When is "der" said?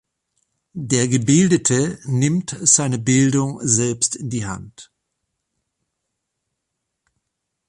0.73-1.07